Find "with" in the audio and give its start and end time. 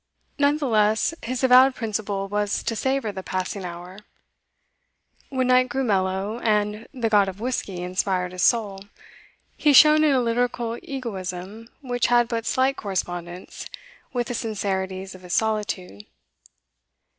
14.11-14.25